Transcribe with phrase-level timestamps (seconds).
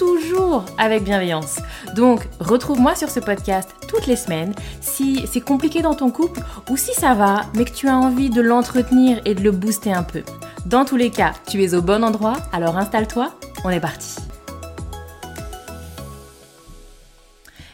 [0.00, 1.60] toujours avec bienveillance.
[1.94, 6.40] Donc, retrouve-moi sur ce podcast toutes les semaines si c'est compliqué dans ton couple
[6.70, 9.92] ou si ça va, mais que tu as envie de l'entretenir et de le booster
[9.92, 10.22] un peu.
[10.64, 14.16] Dans tous les cas, tu es au bon endroit, alors installe-toi, on est parti.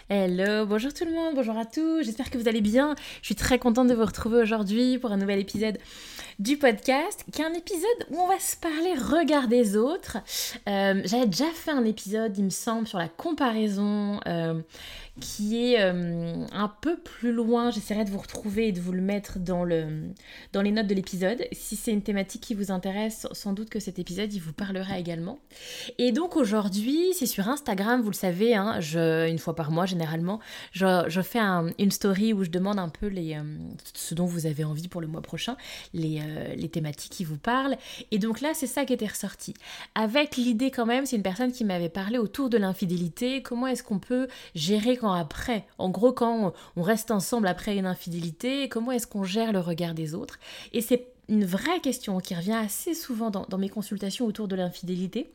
[0.08, 2.96] Hello, bonjour tout le monde, bonjour à tous, j'espère que vous allez bien.
[3.22, 5.78] Je suis très contente de vous retrouver aujourd'hui pour un nouvel épisode
[6.38, 10.18] du podcast, qui est un épisode où on va se parler regard des autres.
[10.68, 14.20] Euh, j'avais déjà fait un épisode, il me semble, sur la comparaison.
[14.26, 14.60] Euh,
[15.20, 17.70] qui est euh, un peu plus loin.
[17.70, 19.86] J'essaierai de vous retrouver et de vous le mettre dans, le,
[20.52, 21.44] dans les notes de l'épisode.
[21.52, 24.98] Si c'est une thématique qui vous intéresse, sans doute que cet épisode, il vous parlera
[24.98, 25.38] également.
[25.98, 28.80] Et donc aujourd'hui, c'est sur Instagram, vous le savez, hein,
[29.26, 30.40] une fois par mois généralement,
[30.72, 33.42] je, je fais une story où je demande un peu les, euh,
[33.94, 35.56] ce dont vous avez envie pour le mois prochain,
[35.94, 37.76] les, euh, les thématiques qui vous parlent.
[38.10, 39.54] Et donc là, c'est ça qui était ressorti.
[39.94, 43.82] Avec l'idée quand même, c'est une personne qui m'avait parlé autour de l'infidélité, comment est-ce
[43.82, 45.66] qu'on peut gérer quand après.
[45.78, 49.94] En gros, quand on reste ensemble après une infidélité, comment est-ce qu'on gère le regard
[49.94, 50.38] des autres?
[50.72, 55.32] Et c'est une vraie question qui revient assez souvent dans mes consultations autour de l'infidélité.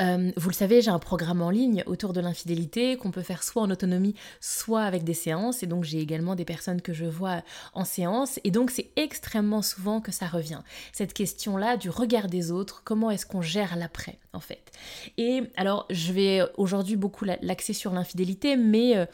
[0.00, 3.42] Euh, vous le savez, j'ai un programme en ligne autour de l'infidélité qu'on peut faire
[3.42, 5.62] soit en autonomie, soit avec des séances.
[5.62, 7.42] Et donc j'ai également des personnes que je vois
[7.74, 8.40] en séance.
[8.44, 10.60] Et donc c'est extrêmement souvent que ça revient.
[10.92, 14.18] Cette question-là du regard des autres, comment est-ce qu'on gère l'après?
[14.34, 14.70] En fait.
[15.18, 19.04] Et alors je vais aujourd'hui beaucoup l'axer sur l'infidélité, mais euh,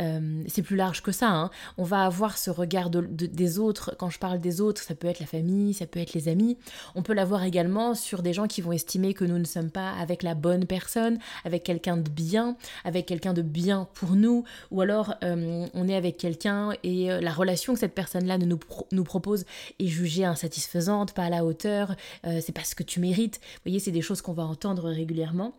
[0.00, 1.28] euh, c'est plus large que ça.
[1.28, 1.50] Hein.
[1.76, 3.96] On va avoir ce regard des autres.
[3.98, 6.56] Quand je parle des autres, ça peut être la famille, ça peut être les amis.
[6.94, 9.90] On peut l'avoir également sur des gens qui vont estimer que nous ne sommes pas
[9.90, 14.82] avec la bonne personne, avec quelqu'un de bien, avec quelqu'un de bien pour nous, ou
[14.82, 18.58] alors euh, on est avec quelqu'un et la relation que cette personne-là nous,
[18.92, 19.44] nous propose
[19.80, 23.40] est jugée insatisfaisante, pas à la hauteur, c'est pas ce que tu mérites.
[23.40, 25.54] Vous voyez, c'est des choses qu'on va entendre régulièrement.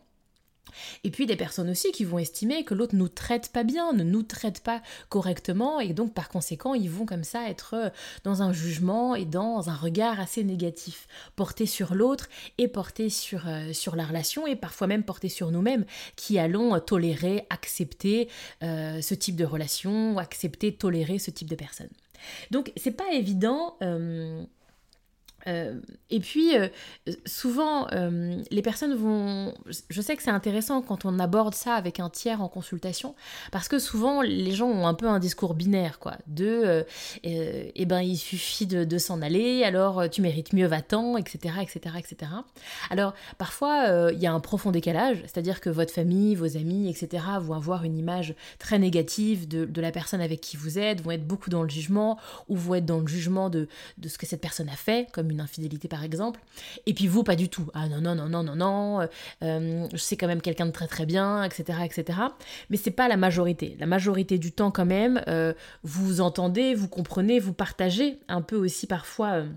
[1.04, 4.04] Et puis des personnes aussi qui vont estimer que l'autre nous traite pas bien, ne
[4.04, 7.90] nous traite pas correctement, et donc par conséquent ils vont comme ça être euh,
[8.24, 13.48] dans un jugement et dans un regard assez négatif, porté sur l'autre et porté sur,
[13.48, 15.86] euh, sur la relation et parfois même porté sur nous-mêmes
[16.16, 18.30] qui allons tolérer, accepter
[18.64, 21.90] euh, ce type de relation, accepter, tolérer ce type de personne.
[22.52, 23.76] Donc c'est pas évident.
[23.82, 24.44] Euh,
[25.48, 26.68] et puis, euh,
[27.26, 29.54] souvent, euh, les personnes vont...
[29.90, 33.16] Je sais que c'est intéressant quand on aborde ça avec un tiers en consultation,
[33.52, 36.18] parce que souvent, les gens ont un peu un discours binaire, quoi.
[36.28, 36.86] De,
[37.24, 42.32] eh ben, il suffit de, s'en aller, alors tu mérites mieux, va-t'en, etc., etc., etc.
[42.90, 47.24] Alors, parfois, il y a un profond décalage, c'est-à-dire que votre famille, vos amis, etc.,
[47.40, 51.12] vont avoir une image très négative de, de, la personne avec qui vous êtes, vont
[51.12, 54.26] être beaucoup dans le jugement, ou vont être dans le jugement de, de ce que
[54.26, 56.40] cette personne a fait, comme une infidélité par exemple,
[56.86, 57.70] et puis vous pas du tout.
[57.74, 59.08] Ah non, non, non, non, non, non,
[59.44, 61.80] euh, je sais quand même quelqu'un de très très bien, etc.
[61.84, 62.20] etc.
[62.70, 63.76] Mais c'est pas la majorité.
[63.80, 65.54] La majorité du temps quand même, euh,
[65.84, 69.32] vous entendez, vous comprenez, vous partagez un peu aussi parfois.
[69.32, 69.48] Euh,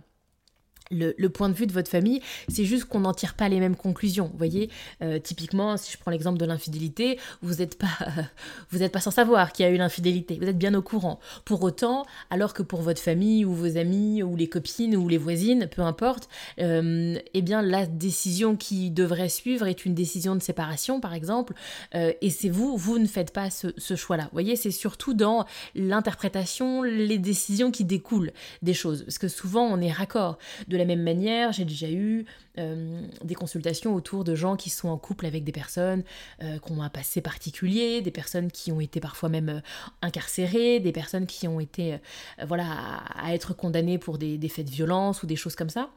[0.95, 3.77] le, point de vue de votre famille, c'est juste qu'on n'en tire pas les mêmes
[3.77, 4.29] conclusions.
[4.31, 4.71] Vous voyez,
[5.03, 7.89] euh, typiquement, si je prends l'exemple de l'infidélité, vous n'êtes pas,
[8.73, 10.39] n'êtes pas sans savoir qu'il y a eu l'infidélité.
[10.41, 11.21] Vous êtes bien au courant.
[11.45, 15.19] Pour autant, alors que pour votre famille ou vos amis ou les copines ou les
[15.19, 16.29] voisines, peu importe,
[16.61, 21.55] euh, eh bien la décision qui devrait suivre est une décision de séparation, par exemple,
[21.95, 24.25] euh, et c'est vous, vous ne faites pas ce, ce choix-là.
[24.25, 25.45] Vous voyez, c'est surtout dans
[25.75, 28.33] l'interprétation, les décisions qui découlent
[28.63, 30.39] des choses, parce que souvent on est raccord.
[30.69, 32.25] De la même manière, j'ai déjà eu
[32.59, 36.03] euh, des consultations autour de gens qui sont en couple avec des personnes
[36.43, 39.61] euh, qui ont un passé particulier, des personnes qui ont été parfois même euh,
[40.03, 41.99] incarcérées, des personnes qui ont été
[42.47, 42.67] voilà,
[43.15, 45.91] à, être condamnées pour des, des faits de violence ou des choses comme ça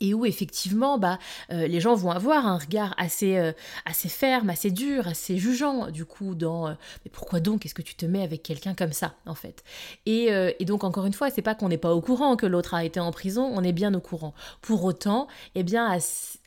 [0.00, 1.18] et où effectivement bah,
[1.52, 3.52] euh, les gens vont avoir un regard assez, euh,
[3.84, 7.64] assez ferme, assez dur, assez jugeant du coup dans euh, mais pourquoi donc?
[7.64, 9.64] Est-ce que tu te mets avec quelqu'un comme ça en fait?
[10.04, 10.26] Et,
[10.58, 12.84] et, donc encore une fois c'est pas qu'on n'est pas au courant que l'autre a
[12.84, 14.34] été en prison, on est bien au courant.
[14.60, 15.96] Pour autant, eh bien à,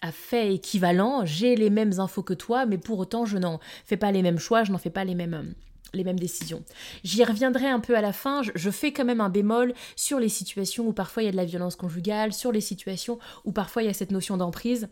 [0.02, 3.98] à fait équivalent, j'ai les mêmes infos que toi, mais pour autant je n'en fais
[3.98, 5.54] pas les mêmes choix, je n'en fais pas les mêmes
[5.94, 6.64] les mêmes décisions.
[7.04, 10.30] J'y reviendrai un peu à la fin, je, fais quand même un bémol sur les
[10.30, 13.84] situations où parfois il y a de la violence conjugale, sur les situations où parfois
[13.84, 14.90] il y a cette notion d'emprise.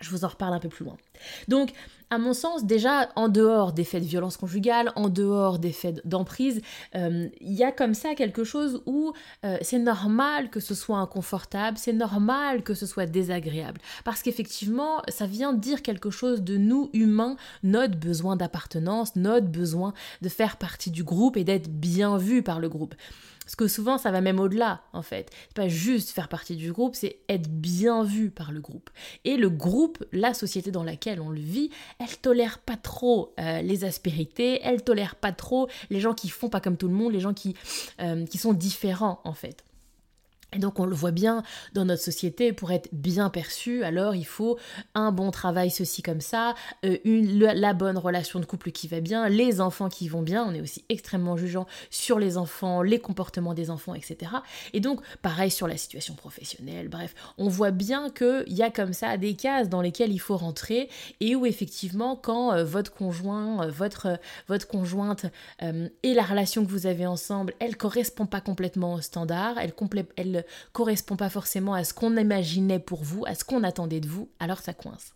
[0.00, 0.96] Je vous en reparle un peu plus loin.
[1.48, 1.72] Donc,
[2.10, 6.06] à mon sens, déjà, en dehors des faits de violence conjugale, en dehors des faits
[6.06, 6.60] d'emprise,
[6.94, 9.12] euh, il y a comme ça quelque chose où
[9.44, 13.80] euh, c'est normal que ce soit inconfortable, c'est normal que ce soit désagréable.
[14.04, 19.92] Parce qu'effectivement, ça vient dire quelque chose de nous, humains, notre besoin d'appartenance, notre besoin
[20.22, 22.94] de faire partie du groupe et d'être bien vu par le groupe.
[23.46, 25.30] Parce que souvent, ça va même au-delà, en fait.
[25.46, 28.90] C'est pas juste faire partie du groupe, c'est être bien vu par le groupe.
[29.24, 31.70] Et le groupe, la société dans laquelle on le vit,
[32.00, 36.48] elle tolère pas trop euh, les aspérités, elle tolère pas trop les gens qui font
[36.48, 37.54] pas comme tout le monde, les gens qui,
[38.00, 39.62] euh, qui sont différents, en fait.
[40.56, 41.42] Et donc on le voit bien
[41.74, 44.58] dans notre société, pour être bien perçu, alors il faut
[44.94, 46.54] un bon travail, ceci comme ça,
[46.86, 50.46] euh, une, la bonne relation de couple qui va bien, les enfants qui vont bien,
[50.46, 54.32] on est aussi extrêmement jugeant sur les enfants, les comportements des enfants, etc.
[54.72, 58.94] Et donc pareil sur la situation professionnelle, bref, on voit bien qu'il y a comme
[58.94, 60.88] ça des cases dans lesquelles il faut rentrer
[61.20, 64.18] et où effectivement quand euh, votre conjoint, euh, votre,
[64.48, 65.26] votre conjointe
[66.02, 69.74] et la relation que vous avez ensemble, elle correspond pas complètement au standard, elle,
[70.16, 74.08] elle correspond pas forcément à ce qu'on imaginait pour vous, à ce qu'on attendait de
[74.08, 75.12] vous, alors ça coince.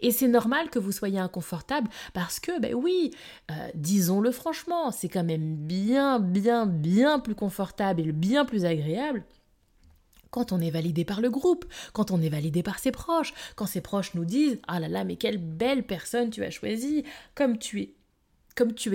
[0.00, 3.10] Et c'est normal que vous soyez inconfortable parce que, ben oui,
[3.50, 9.24] euh, disons-le franchement, c'est quand même bien, bien, bien plus confortable et bien plus agréable
[10.30, 11.64] quand on est validé par le groupe,
[11.94, 15.02] quand on est validé par ses proches, quand ses proches nous disent Ah là là,
[15.02, 17.04] mais quelle belle personne tu as choisie,
[17.34, 17.94] comme tu es
[18.56, 18.94] comme tu,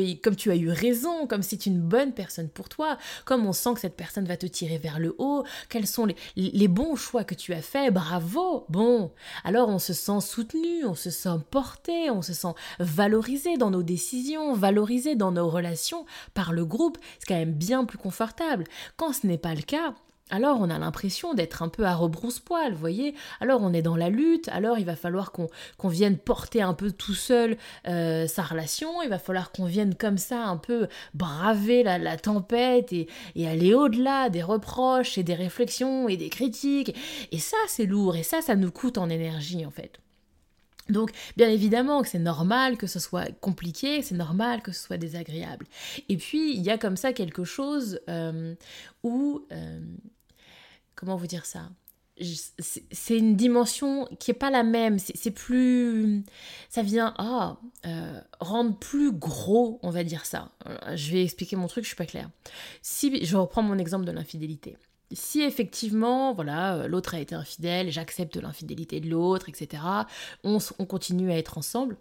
[0.52, 3.96] as eu raison, comme c'est une bonne personne pour toi, comme on sent que cette
[3.96, 7.62] personne va te tirer vers le haut, quels sont les bons choix que tu as
[7.62, 9.12] faits, bravo, bon.
[9.44, 13.84] Alors on se sent soutenu, on se sent porté, on se sent valorisé dans nos
[13.84, 18.66] décisions, valorisé dans nos relations par le groupe, c'est quand même bien plus confortable.
[18.98, 19.94] Quand ce n'est pas le cas,
[20.32, 23.98] alors on a l'impression d'être un peu à rebrousse-poil, vous voyez Alors on est dans
[23.98, 27.58] la lutte, alors il va falloir qu'on vienne porter un peu tout seul
[27.88, 32.94] euh, sa relation, il va falloir qu'on vienne comme ça un peu braver la, tempête
[32.94, 33.08] et,
[33.46, 36.96] aller au-delà des reproches et des réflexions et des critiques.
[37.32, 40.00] Et ça c'est lourd, et ça ça nous coûte en énergie en fait.
[40.90, 44.98] Donc, bien évidemment que c'est normal que ce soit compliqué, c'est normal que ce soit
[44.98, 45.66] désagréable.
[46.10, 48.56] Et puis, il y a comme ça quelque chose euh,
[49.04, 49.80] où euh,
[51.02, 51.70] comment vous dire ça?
[52.20, 56.24] C'est une dimension qui est pas la même, c'est plus...
[56.70, 57.58] Ça vient ah,
[57.88, 60.52] euh, rendre plus gros, on va dire ça.
[60.94, 62.30] Je vais expliquer mon truc, je suis pas claire.
[62.84, 64.78] Si je reprends mon exemple de l'infidélité.
[65.12, 69.82] Si effectivement, voilà, l'autre a été infidèle, j'accepte l'infidélité de l'autre, etc.,
[70.44, 71.98] on continue à être ensemble,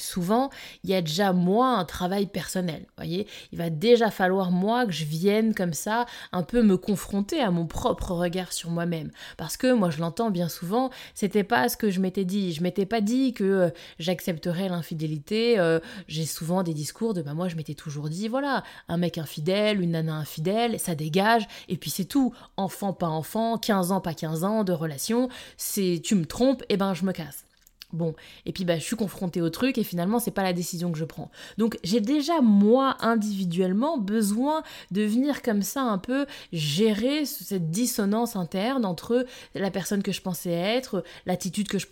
[0.00, 0.50] souvent,
[0.84, 2.86] il y a déjà moi un travail personnel.
[2.96, 7.40] Voyez, il va déjà falloir moi que je vienne comme ça un peu me confronter
[7.40, 11.68] à mon propre regard sur moi-même parce que moi je l'entends bien souvent, c'était pas
[11.68, 12.52] ce que je m'étais dit.
[12.52, 15.58] Je m'étais pas dit que euh, j'accepterais l'infidélité.
[15.58, 19.18] Euh, j'ai souvent des discours de bah moi je m'étais toujours dit voilà, un mec
[19.18, 22.34] infidèle, une nana infidèle, ça dégage et puis c'est tout.
[22.56, 26.76] Enfant pas enfant, 15 ans pas 15 ans de relation, c'est tu me trompes et
[26.76, 27.44] ben je me casse.
[27.92, 28.14] Bon,
[28.46, 30.98] et puis bah, je suis confrontée au truc et finalement c'est pas la décision que
[30.98, 31.30] je prends.
[31.58, 38.36] Donc j'ai déjà moi individuellement besoin de venir comme ça un peu gérer cette dissonance
[38.36, 41.86] interne entre la personne que je pensais être, l'attitude que je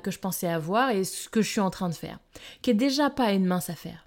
[0.00, 2.18] que je pensais avoir et ce que je suis en train de faire,
[2.62, 4.06] qui est déjà pas une mince affaire.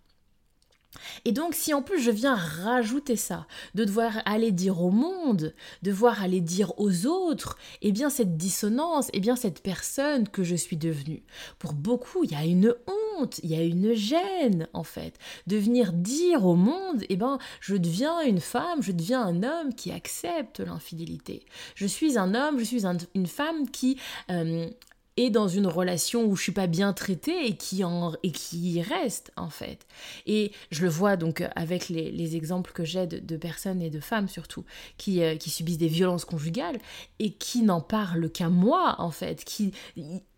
[1.25, 5.53] Et donc si en plus je viens rajouter ça, de devoir aller dire au monde,
[5.81, 10.43] de devoir aller dire aux autres, eh bien cette dissonance, eh bien cette personne que
[10.43, 11.23] je suis devenue.
[11.59, 12.75] Pour beaucoup, il y a une
[13.17, 17.39] honte, il y a une gêne en fait, de venir dire au monde, eh bien
[17.61, 21.45] je deviens une femme, je deviens un homme qui accepte l'infidélité.
[21.75, 22.83] Je suis un homme, je suis
[23.13, 23.97] une femme qui
[24.29, 24.69] euh,
[25.17, 28.81] et dans une relation où je suis pas bien traitée et qui en et qui
[28.81, 29.86] reste en fait.
[30.25, 34.27] Et je le vois donc avec les, exemples que j'ai de, personnes et de femmes
[34.27, 34.65] surtout
[34.98, 36.79] qui, euh, qui subissent des violences conjugales
[37.19, 39.74] et qui n'en parlent qu'à moi en fait, qui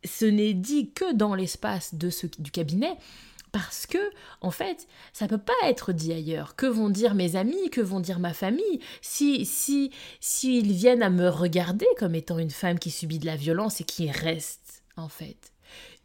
[0.03, 2.97] ce n'est dit que dans l'espace de ce du cabinet
[3.51, 3.97] parce que
[4.41, 7.99] en fait ça peut pas être dit ailleurs que vont dire mes amis que vont
[7.99, 8.79] dire ma famille?
[9.01, 13.35] Si si s'ils viennent à me regarder comme étant une femme qui subit de la
[13.35, 15.53] violence et qui reste en fait.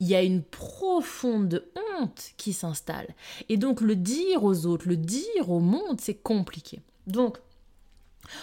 [0.01, 3.15] Il y a une profonde honte qui s'installe.
[3.49, 6.81] Et donc le dire aux autres, le dire au monde, c'est compliqué.
[7.07, 7.39] Donc,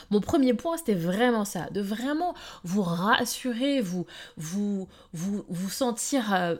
[0.09, 4.05] mon premier point, c'était vraiment ça, de vraiment vous rassurer, vous,
[4.37, 6.55] vous, vous, vous sentir, euh,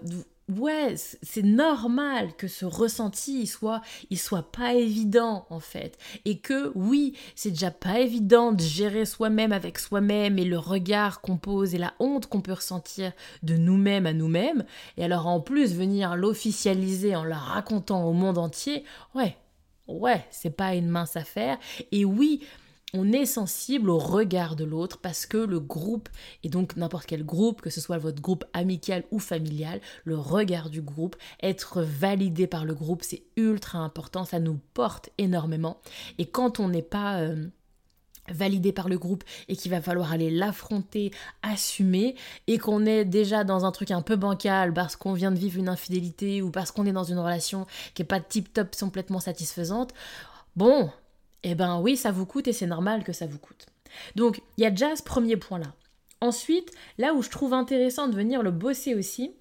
[0.50, 6.40] ouais, c'est normal que ce ressenti il soit, il soit pas évident en fait, et
[6.40, 11.38] que oui, c'est déjà pas évident de gérer soi-même avec soi-même et le regard qu'on
[11.38, 13.12] pose et la honte qu'on peut ressentir
[13.44, 14.66] de nous-mêmes à nous-mêmes,
[14.98, 18.84] et alors en plus venir l'officialiser en la racontant au monde entier,
[19.16, 19.38] ouais,
[19.88, 21.58] ouais, c'est pas une mince affaire,
[21.92, 22.42] et oui,
[22.94, 26.10] on est sensible au regard de l'autre parce que le groupe,
[26.44, 30.70] et donc n'importe quel groupe, que ce soit votre groupe amical ou familial, le regard
[30.70, 35.80] du groupe, être validé par le groupe, c'est ultra important, ça nous porte énormément.
[36.18, 37.22] Et quand on n'est pas...
[37.22, 37.48] Euh,
[38.32, 42.14] validé par le groupe et qu'il va falloir aller l'affronter, assumer,
[42.46, 45.58] et qu'on est déjà dans un truc un peu bancal parce qu'on vient de vivre
[45.58, 47.66] une infidélité ou parce qu'on est dans une relation
[47.96, 49.96] qui n'est pas tip-top complètement satisfaisante,
[50.56, 50.92] bon,
[51.44, 53.68] eh ben oui, ça vous coûte et c'est normal que ça vous coûte.
[54.16, 55.74] Donc, il y a déjà ce premier point-là.
[56.22, 59.32] Ensuite, là où je trouve intéressant de venir le bosser aussi,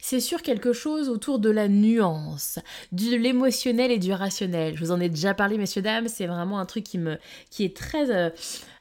[0.00, 2.58] c'est sur quelque chose autour de la nuance,
[2.92, 4.76] de l'émotionnel et du rationnel.
[4.76, 7.18] Je vous en ai déjà parlé, messieurs, dames, c'est vraiment un truc qui, me,
[7.50, 8.30] qui est très euh,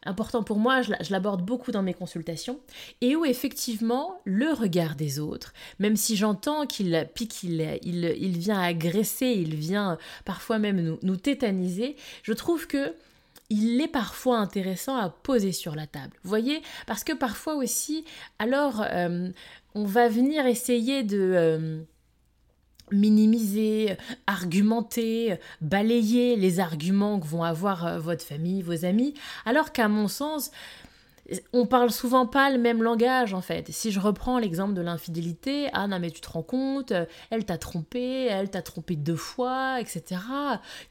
[0.05, 2.59] important pour moi, je, l'aborde beaucoup dans mes consultations,
[3.01, 8.59] et où effectivement le regard des autres, même si j'entends qu'il pique, il, il, vient
[8.59, 12.93] agresser, il vient parfois même nous, nous tétaniser, je trouve que
[13.53, 16.17] il est parfois intéressant à poser sur la table.
[16.23, 16.61] Vous voyez?
[16.87, 18.05] Parce que parfois aussi,
[18.39, 19.29] alors, euh,
[19.75, 21.19] on va venir essayer de...
[21.19, 21.83] Euh,
[22.91, 29.87] minimiser, argumenter, balayer les arguments que vont avoir euh, votre famille, vos amis, alors qu'à
[29.87, 30.51] mon sens,
[31.53, 33.71] on parle souvent pas le même langage en fait.
[33.71, 36.93] Si je reprends l'exemple de l'infidélité, ah non mais tu te rends compte,
[37.29, 40.21] elle t'a trompé, elle t'a trompé deux fois, etc.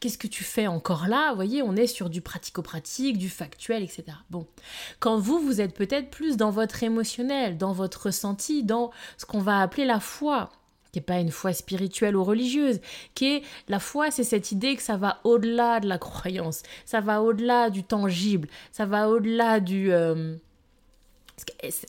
[0.01, 1.31] Qu'est-ce que tu fais encore là?
[1.31, 4.05] Vous voyez, on est sur du pratico-pratique, du factuel, etc.
[4.31, 4.47] Bon,
[5.01, 9.41] quand vous, vous êtes peut-être plus dans votre émotionnel, dans votre ressenti, dans ce qu'on
[9.41, 10.51] va appeler la foi
[10.93, 12.81] qui n'est pas une foi spirituelle ou religieuse,
[13.15, 17.01] qui est la foi, c'est cette idée que ça va au-delà de la croyance, ça
[17.01, 19.91] va au-delà du tangible, ça va au-delà du...
[19.91, 20.37] Euh,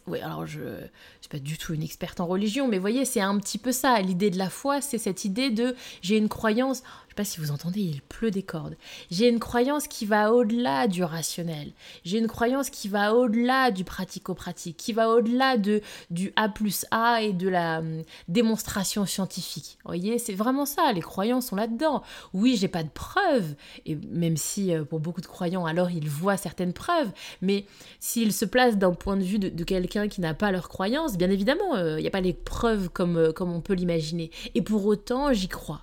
[0.07, 0.87] oui, alors je ne
[1.19, 3.99] suis pas du tout une experte en religion, mais voyez, c'est un petit peu ça.
[3.99, 6.81] L'idée de la foi, c'est cette idée de j'ai une croyance,
[7.13, 8.75] sais pas si vous entendez, il pleut des cordes.
[9.11, 11.71] J'ai une croyance qui va au-delà du rationnel.
[12.03, 16.85] J'ai une croyance qui va au-delà du pratico-pratique, qui va au-delà de, du A plus
[16.89, 19.77] A et de la hum, démonstration scientifique.
[19.83, 22.01] Vous voyez, c'est vraiment ça, les croyants sont là-dedans.
[22.33, 23.55] Oui, j'ai pas de preuves,
[23.85, 27.65] et même si euh, pour beaucoup de croyants, alors ils voient certaines preuves, mais
[27.99, 31.29] s'ils se placent d'un point de vue de, quelqu'un qui n'a pas leur croyance, bien
[31.29, 34.31] évidemment, euh, il n'y a pas les preuves comme, euh, comme on peut l'imaginer.
[34.55, 35.81] Et pour autant, j'y crois.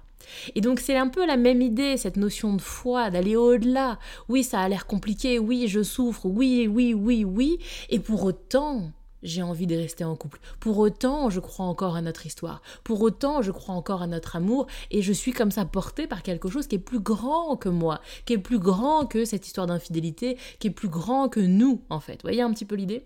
[0.55, 3.99] Et donc c'est un peu la même idée, cette notion de foi, d'aller au-delà.
[4.29, 7.59] Oui, ça a l'air compliqué, oui, je souffre, oui, oui, oui, oui,
[7.89, 10.41] et pour autant, j'ai envie de rester en couple.
[10.61, 12.63] Pour autant, je crois encore à notre histoire.
[12.85, 16.23] Pour autant, je crois encore à notre amour et je suis comme ça portée par
[16.23, 19.67] quelque chose qui est plus grand que moi, qui est plus grand que cette histoire
[19.67, 22.15] d'infidélité, qui est plus grand que nous, en fait.
[22.15, 23.05] Vous voyez un petit peu l'idée?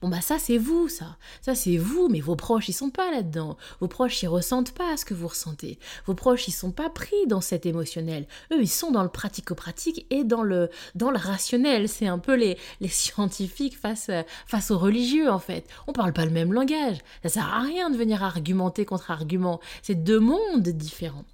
[0.00, 3.10] Bon bah ça c'est vous ça, ça c'est vous, mais vos proches ils sont pas
[3.10, 3.56] là-dedans.
[3.80, 5.78] Vos proches ils ressentent pas ce que vous ressentez.
[6.06, 8.26] Vos proches ils sont pas pris dans cet émotionnel.
[8.52, 11.88] Eux ils sont dans le pratico-pratique et dans le dans le rationnel.
[11.88, 14.10] C'est un peu les, les scientifiques face
[14.46, 15.66] face aux religieux en fait.
[15.86, 16.98] On parle pas le même langage.
[17.22, 19.60] Ça sert à rien de venir argumenter contre argument.
[19.82, 21.24] C'est deux mondes différents.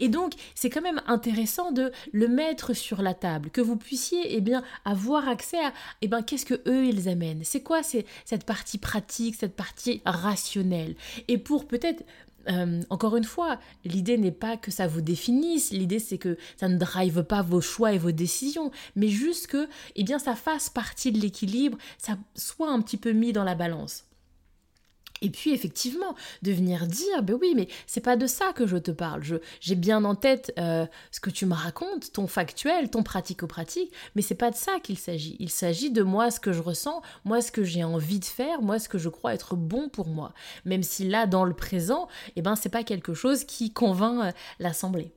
[0.00, 4.36] Et donc, c'est quand même intéressant de le mettre sur la table, que vous puissiez
[4.36, 7.42] eh bien, avoir accès à eh ben, qu'est-ce que eux ils amènent?
[7.44, 10.94] C'est quoi cette partie pratique, cette partie rationnelle?
[11.28, 12.04] Et pour peut-être
[12.48, 16.68] euh, encore une fois, l'idée n'est pas que ça vous définisse, l'idée c'est que ça
[16.68, 20.68] ne drive pas vos choix et vos décisions, mais juste que eh bien, ça fasse
[20.68, 24.04] partie de l'équilibre, ça soit un petit peu mis dans la balance.
[25.22, 28.76] Et puis effectivement, de venir dire, ben oui, mais c'est pas de ça que je
[28.76, 29.22] te parle.
[29.60, 34.22] j'ai bien en tête euh, ce que tu me racontes, ton factuel, ton pratico-pratique, mais
[34.22, 35.36] c'est pas de ça qu'il s'agit.
[35.38, 38.60] Il s'agit de moi, ce que je ressens, moi, ce que j'ai envie de faire,
[38.60, 40.32] moi, ce que je crois être bon pour moi.
[40.64, 44.32] Même si là, dans le présent, eh ben, c'est pas quelque chose qui convainc euh,
[44.58, 45.12] l'Assemblée.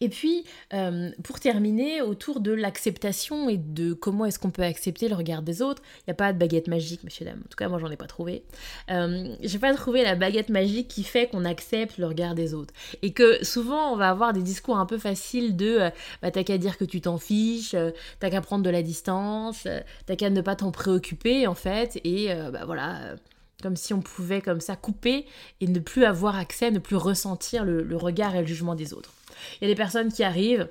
[0.00, 5.08] Et puis, euh, pour terminer, autour de l'acceptation et de comment est-ce qu'on peut accepter
[5.08, 7.40] le regard des autres, il n'y a pas de baguette magique, monsieur, dame.
[7.44, 8.42] En tout cas, moi, j'en ai pas trouvé.
[8.90, 12.74] Euh, j'ai pas trouvé la baguette magique qui fait qu'on accepte le regard des autres.
[13.02, 15.90] Et que souvent, on va avoir des discours un peu faciles de euh,
[16.20, 17.90] bah, t'as qu'à dire que tu t'en fiches, euh,
[18.20, 19.66] t'as qu'à prendre de la distance,
[20.06, 23.14] t'as qu'à ne pas t'en préoccuper, en fait, et bah voilà
[23.62, 25.24] comme si on pouvait comme ça couper
[25.60, 29.12] et ne plus avoir accès, ne plus ressentir le regard et le jugement des autres.
[29.60, 30.68] Il y a des personnes qui arrivent,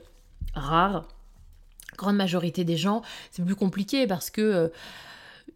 [0.53, 1.07] rares,
[1.97, 3.01] grande majorité des gens,
[3.31, 4.41] c'est plus compliqué parce que...
[4.41, 4.67] Euh,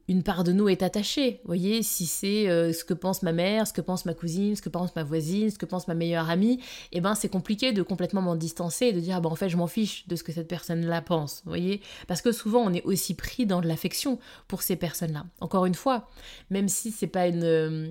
[0.07, 1.39] une part de nous est attachée.
[1.43, 4.55] Vous voyez, si c'est euh, ce que pense ma mère, ce que pense ma cousine,
[4.55, 6.59] ce que pense ma voisine, ce que pense ma meilleure amie,
[6.91, 9.49] eh ben c'est compliqué de complètement m'en distancer et de dire ah ben en fait
[9.49, 11.41] je m'en fiche de ce que cette personne-là pense.
[11.45, 15.25] Vous voyez, parce que souvent on est aussi pris dans de l'affection pour ces personnes-là.
[15.41, 16.07] Encore une fois,
[16.49, 17.89] même si c'est pas une euh,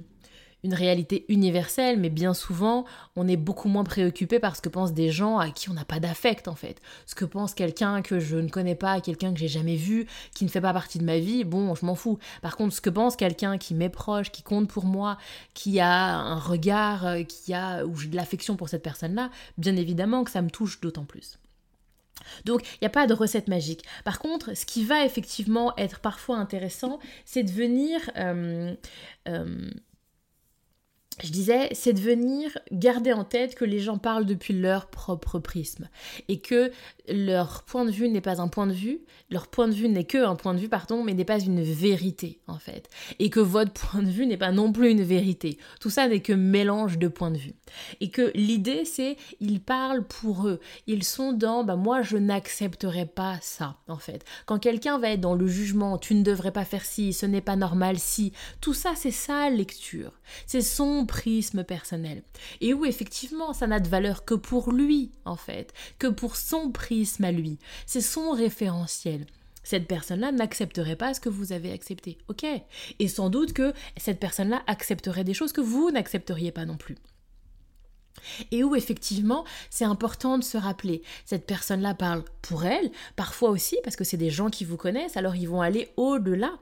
[0.65, 2.85] une réalité universelle, mais bien souvent,
[3.17, 5.85] on est beaucoup moins préoccupé par ce que pensent des gens à qui on n'a
[5.85, 6.81] pas d'affect en fait.
[7.07, 10.45] Ce que pense quelqu'un que je ne connais pas, quelqu'un que j'ai jamais vu, qui
[10.45, 12.19] ne fait pas partie de ma vie, bon, je m'en fous.
[12.43, 15.19] Par contre, ce que pense quelqu'un qui m'est proche, qui compte pour moi,
[15.53, 19.77] qui a un regard, euh, qui a ou j'ai de l'affection pour cette personne-là, bien
[19.77, 21.39] évidemment que ça me touche d'autant plus.
[22.45, 23.85] Donc, il n'y a pas de recette magique.
[24.05, 28.75] Par contre, ce qui va effectivement être parfois intéressant, c'est de venir euh,
[29.29, 29.71] euh,
[31.23, 35.39] je disais, c'est de venir garder en tête que les gens parlent depuis leur propre
[35.39, 35.89] prisme
[36.29, 36.73] et que
[37.09, 40.05] leur point de vue n'est pas un point de vue, leur point de vue n'est
[40.05, 42.89] que un point de vue, pardon, mais n'est pas une vérité en fait.
[43.19, 45.59] Et que votre point de vue n'est pas non plus une vérité.
[45.81, 47.55] Tout ça n'est que mélange de points de vue.
[48.01, 50.61] Et que l'idée c'est, ils parlent pour eux.
[50.87, 54.25] Ils sont dans, bah moi je n'accepterai pas ça en fait.
[54.47, 57.41] Quand quelqu'un va être dans le jugement, tu ne devrais pas faire ci, ce n'est
[57.41, 60.13] pas normal si, tout ça c'est sa lecture.
[60.47, 62.23] C'est son prisme personnel.
[62.61, 66.71] Et où effectivement, ça n'a de valeur que pour lui, en fait, que pour son
[66.71, 67.59] prisme à lui.
[67.87, 69.27] C'est son référentiel
[69.65, 72.19] cette personne-là n'accepterait pas ce que vous avez accepté.
[72.29, 72.45] Ok?
[72.99, 76.97] Et sans doute que cette personne-là accepterait des choses que vous n'accepteriez pas non plus.
[78.53, 83.77] Et où effectivement, c'est important de se rappeler, cette personne-là parle pour elle, parfois aussi
[83.83, 86.53] parce que c'est des gens qui vous connaissent, alors ils vont aller au-delà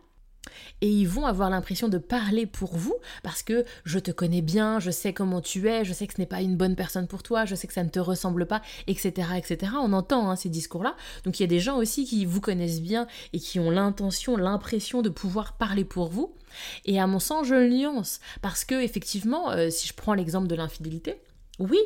[0.80, 4.80] et ils vont avoir l'impression de parler pour vous parce que je te connais bien,
[4.80, 7.22] je sais comment tu es, je sais que ce n'est pas une bonne personne pour
[7.22, 9.28] toi, je sais que ça ne te ressemble pas, etc.
[9.36, 9.72] etc.
[9.80, 10.96] On entend hein, ces discours-là.
[11.24, 14.36] Donc il y a des gens aussi qui vous connaissent bien et qui ont l'intention,
[14.36, 16.34] l'impression de pouvoir parler pour vous.
[16.84, 20.48] Et à mon sens, je le nuance parce que effectivement, euh, si je prends l'exemple
[20.48, 21.22] de l'infidélité,
[21.58, 21.78] oui,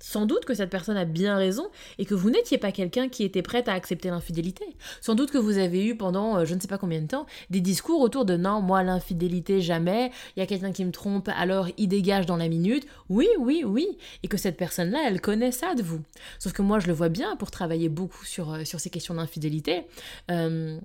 [0.00, 3.24] sans doute que cette personne a bien raison et que vous n'étiez pas quelqu'un qui
[3.24, 4.64] était prêt à accepter l'infidélité.
[5.00, 7.26] Sans doute que vous avez eu pendant euh, je ne sais pas combien de temps
[7.50, 11.28] des discours autour de non, moi l'infidélité jamais, il y a quelqu'un qui me trompe
[11.36, 12.86] alors il dégage dans la minute.
[13.08, 13.98] Oui, oui, oui.
[14.22, 16.00] Et que cette personne-là, elle connaît ça de vous.
[16.38, 19.14] Sauf que moi je le vois bien pour travailler beaucoup sur, euh, sur ces questions
[19.14, 19.86] d'infidélité.
[20.30, 20.78] Euh,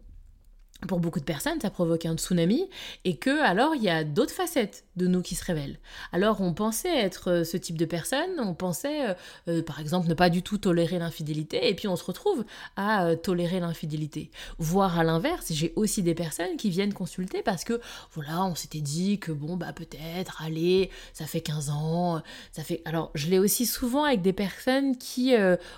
[0.88, 2.70] pour beaucoup de personnes, ça provoque un tsunami
[3.06, 5.80] et que alors il y a d'autres facettes de nous qui se révèlent.
[6.12, 9.14] Alors on pensait être euh, ce type de personne, on pensait euh,
[9.48, 13.16] euh, par exemple ne pas du tout tolérer l'infidélité et puis on se retrouve à
[13.16, 14.32] tolérer l'infidélité.
[14.58, 17.80] Voire à l'inverse, j'ai aussi des personnes qui viennent consulter parce que
[18.14, 22.82] voilà, on s'était dit que bon bah peut-être allez, ça fait 15 ans, ça fait
[22.86, 25.34] alors je l'ai aussi souvent avec des personnes qui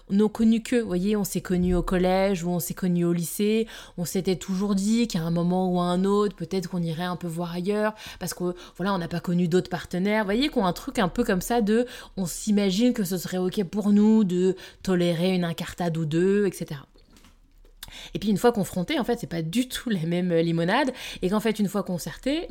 [0.10, 3.14] n'ont connu que, vous voyez, on s'est connu au collège ou on s'est connu au
[3.14, 7.04] lycée, on s'était toujours dit qu'à un moment ou à un autre, peut-être qu'on irait
[7.04, 10.24] un peu voir ailleurs, parce que voilà, on n'a pas connu d'autres partenaires.
[10.24, 11.86] Vous voyez qu'on a un truc un peu comme ça de,
[12.18, 16.82] on s'imagine que ce serait ok pour nous de tolérer une incartade ou deux, etc.
[18.14, 20.92] Et puis une fois confronté, en fait, c'est pas du tout la même euh, limonade.
[21.22, 22.48] Et qu'en fait, une fois concerté,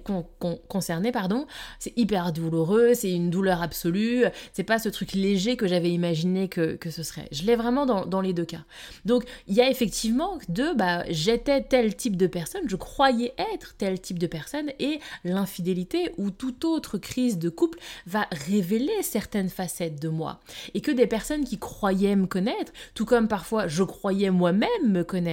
[0.68, 1.46] concerné, pardon,
[1.78, 4.24] c'est hyper douloureux, c'est une douleur absolue.
[4.52, 7.28] C'est pas ce truc léger que j'avais imaginé que, ce serait.
[7.32, 8.64] Je l'ai vraiment dans, les deux cas.
[9.04, 13.74] Donc il y a effectivement de, bah, j'étais tel type de personne, je croyais être
[13.76, 19.50] tel type de personne, et l'infidélité ou toute autre crise de couple va révéler certaines
[19.50, 20.40] facettes de moi.
[20.74, 25.02] Et que des personnes qui croyaient me connaître, tout comme parfois je croyais moi-même me
[25.02, 25.25] connaître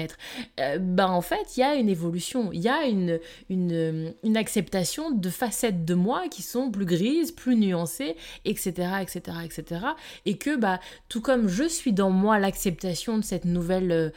[0.60, 4.38] euh, ben en fait, il y a une évolution, il y a une, une, une,
[4.38, 9.86] acceptation de facettes de moi qui sont plus grises, plus nuancées, etc., etc., etc.
[10.26, 10.80] Et que, bah,
[11.10, 14.10] tout comme je suis dans moi l'acceptation de cette nouvelle, euh,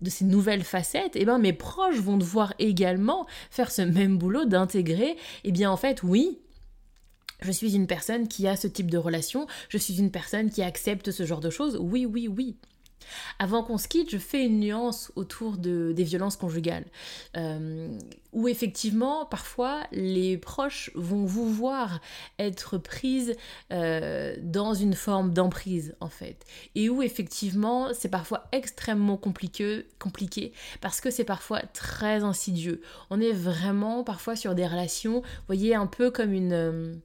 [0.00, 4.18] de, ces nouvelles facettes, et eh ben mes proches vont devoir également faire ce même
[4.18, 6.38] boulot d'intégrer, et eh bien en fait, oui,
[7.40, 10.62] je suis une personne qui a ce type de relation, je suis une personne qui
[10.62, 12.56] accepte ce genre de choses, oui, oui, oui.
[13.38, 16.84] Avant qu'on se quitte, je fais une nuance autour de, des violences conjugales,
[17.36, 17.96] euh,
[18.32, 22.00] où effectivement, parfois, les proches vont vous voir
[22.38, 23.36] être prise
[23.72, 30.52] euh, dans une forme d'emprise, en fait, et où effectivement, c'est parfois extrêmement compliqué, compliqué
[30.80, 32.80] parce que c'est parfois très insidieux.
[33.10, 37.00] On est vraiment parfois sur des relations, vous voyez, un peu comme une...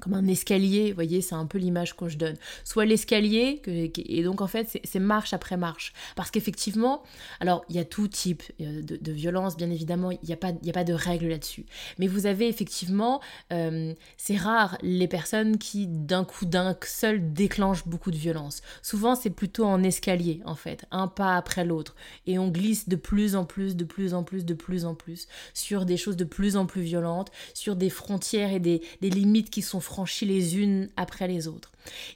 [0.00, 2.36] Comme un escalier, vous voyez, c'est un peu l'image que je donne.
[2.64, 5.92] Soit l'escalier, et donc en fait, c'est marche après marche.
[6.14, 7.02] Parce qu'effectivement,
[7.40, 10.72] alors il y a tout type de, violence, bien évidemment, il n'y a, pas, a
[10.72, 11.64] pas de règle là-dessus.
[11.98, 13.20] Mais vous avez effectivement,
[13.52, 18.62] euh, c'est rare les personnes qui d'un coup d'un seul déclenchent beaucoup de violence.
[18.82, 21.94] Souvent, c'est plutôt en escalier, en fait, un pas après l'autre.
[22.26, 25.26] Et on glisse de plus en plus, de plus en plus, de plus en plus,
[25.54, 29.50] sur des choses de plus en plus violentes, sur des frontières et des, des limites
[29.50, 31.72] qui sont franchies les unes après les autres.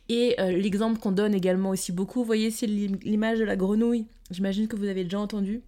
[0.08, 4.06] Et euh, l'exemple qu'on donne également aussi beaucoup, vous voyez, c'est l'image de la grenouille.
[4.30, 5.62] J'imagine que vous avez déjà entendu.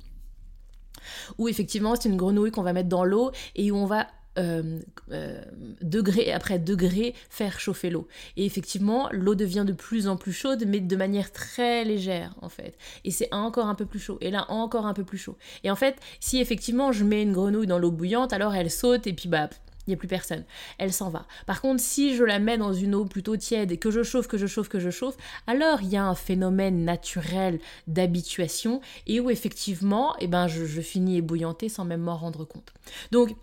[1.38, 4.06] Où effectivement, c'est une grenouille qu'on va mettre dans l'eau et où on va
[4.38, 5.42] euh, euh,
[5.82, 8.08] degré après degré faire chauffer l'eau.
[8.38, 12.48] Et effectivement, l'eau devient de plus en plus chaude, mais de manière très légère en
[12.48, 12.78] fait.
[13.04, 14.16] Et c'est encore un peu plus chaud.
[14.22, 15.36] Et là, encore un peu plus chaud.
[15.64, 19.06] Et en fait, si effectivement je mets une grenouille dans l'eau bouillante, alors elle saute
[19.06, 19.50] et puis bah
[19.87, 20.45] il n'y a plus personne.
[20.79, 21.27] Elle s'en va.
[21.47, 24.29] Par contre, si je la mets dans une eau plutôt tiède et que je chauffe,
[24.29, 25.16] que je chauffe, que je chauffe,
[25.47, 30.81] alors il y a un phénomène naturel d'habituation et où effectivement, eh ben, je, je
[30.81, 32.73] finis ébouillanté sans même m'en rendre compte.
[33.11, 33.35] Donc,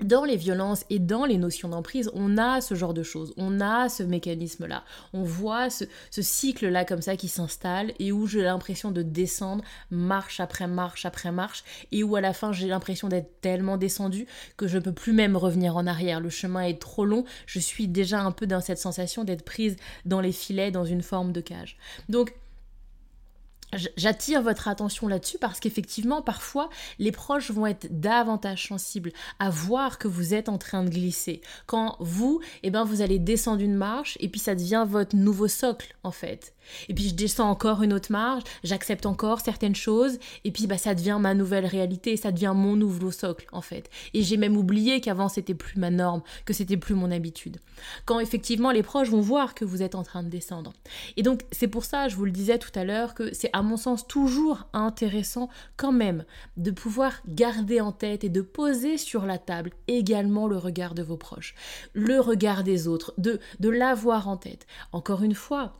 [0.00, 3.60] dans les violences et dans les notions d'emprise, on a ce genre de choses, on
[3.60, 5.84] a ce mécanisme-là, on voit ce,
[6.20, 11.32] cycle-là comme ça qui s'installe et où j'ai l'impression de descendre marche après marche après
[11.32, 14.92] marche et où à la fin j'ai l'impression d'être tellement descendu que je ne peux
[14.92, 16.20] plus même revenir en arrière.
[16.20, 19.76] Le chemin est trop long, je suis déjà un peu dans cette sensation d'être prise
[20.04, 21.76] dans les filets, dans une forme de cage.
[22.08, 22.34] Donc,
[23.96, 29.98] J'attire votre attention là-dessus parce qu'effectivement, parfois, les proches vont être davantage sensibles à voir
[29.98, 31.42] que vous êtes en train de glisser.
[31.66, 35.48] Quand vous, eh ben, vous allez descendre une marche et puis ça devient votre nouveau
[35.48, 36.54] socle, en fait.
[36.88, 40.78] Et puis je descends encore une autre marge, j'accepte encore certaines choses, et puis bah,
[40.78, 43.90] ça devient ma nouvelle réalité, ça devient mon nouveau socle en fait.
[44.14, 47.58] Et j'ai même oublié qu'avant c'était plus ma norme, que c'était plus mon habitude.
[48.04, 50.72] Quand effectivement les proches vont voir que vous êtes en train de descendre.
[51.16, 53.62] Et donc c'est pour ça, je vous le disais tout à l'heure, que c'est à
[53.62, 56.24] mon sens toujours intéressant quand même
[56.56, 61.02] de pouvoir garder en tête et de poser sur la table également le regard de
[61.02, 61.54] vos proches,
[61.92, 64.66] le regard des autres, de, de l'avoir en tête.
[64.92, 65.74] Encore une fois,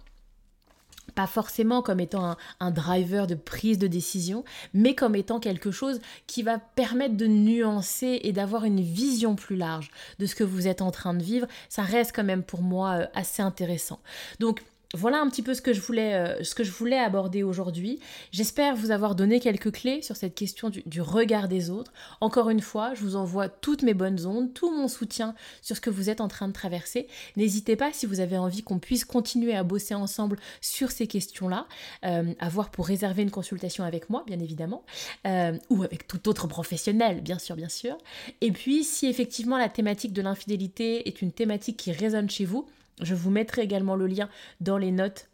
[1.18, 6.00] pas forcément comme étant un, driver de prise de décision, mais comme étant quelque chose
[6.28, 10.68] qui va permettre de nuancer et d'avoir une vision plus large de ce que vous
[10.68, 11.48] êtes en train de vivre.
[11.68, 13.98] Ça reste quand même pour moi euh, assez intéressant.
[14.38, 14.62] Donc
[14.94, 18.00] voilà un petit peu ce que je voulais, euh, ce que je voulais aborder aujourd'hui.
[18.32, 21.92] J'espère vous avoir donné quelques clés sur cette question du, regard des autres.
[22.22, 25.82] Encore une fois, je vous envoie toutes mes bonnes ondes, tout mon soutien sur ce
[25.82, 27.06] que vous êtes en train de traverser.
[27.36, 31.66] N'hésitez pas si vous avez envie qu'on puisse continuer à bosser ensemble sur ces questions-là,
[32.06, 34.84] euh, à voir pour réserver une consultation avec moi, bien évidemment,
[35.26, 37.98] euh, ou avec tout autre professionnel, bien sûr, bien sûr.
[38.40, 42.66] Et puis, si effectivement la thématique de l'infidélité est une thématique qui résonne chez vous,
[43.02, 44.28] je vous mettrai également le lien
[44.60, 45.28] dans les notes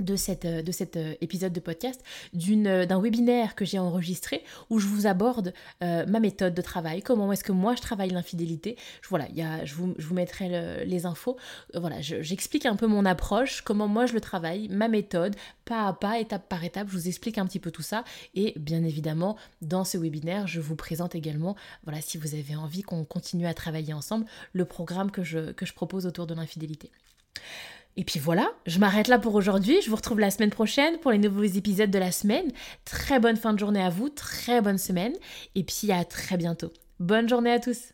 [0.00, 2.02] de, cette, euh, de cet euh, épisode de podcast
[2.34, 7.32] euh, d'un webinaire que j'ai enregistré où je vous aborde ma méthode de travail, comment
[7.32, 8.76] est-ce que moi je travaille l'infidélité.
[9.08, 11.36] Voilà, y a, je, vous, je vous mettrai les infos.
[11.74, 15.92] voilà, j'explique un peu mon approche, comment moi je le travaille, ma méthode, pas à
[15.92, 16.88] pas, étape par étape.
[16.88, 18.04] Je vous explique un petit peu tout ça.
[18.34, 22.82] Et bien évidemment, dans ce webinaire, je vous présente également, voilà, si vous avez envie
[22.82, 26.90] qu'on continue à travailler ensemble, le programme que je, que je propose autour de l'infidélité.
[27.96, 29.80] Et puis voilà, je m'arrête là pour aujourd'hui.
[29.82, 32.50] Je vous retrouve la semaine prochaine pour les nouveaux épisodes de la semaine.
[32.84, 35.12] Très bonne fin de journée à vous, très bonne semaine.
[35.54, 36.72] Et puis à très bientôt.
[37.00, 37.92] Bonne journée à tous.